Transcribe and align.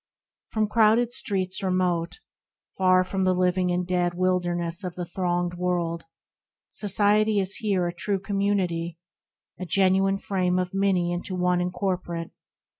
From 0.49 0.67
crowded 0.67 1.13
streets 1.13 1.61
remote, 1.61 2.21
Far 2.75 3.03
from 3.03 3.23
the 3.23 3.35
living 3.35 3.69
and 3.69 3.85
dead 3.85 4.15
Wilderness 4.15 4.83
Of 4.83 4.95
the 4.95 5.05
thronged 5.05 5.53
world, 5.53 6.05
Society 6.71 7.39
is 7.39 7.57
here 7.57 7.81
THE 7.81 7.83
RECLUSE 7.83 7.89
41 7.89 7.89
A 7.89 7.99
true 8.17 8.23
community— 8.25 8.97
a 9.59 9.65
genuine 9.67 10.17
frame 10.17 10.57
Of 10.57 10.73
many 10.73 11.11
into 11.11 11.35
one 11.35 11.61
incorporate. 11.61 12.31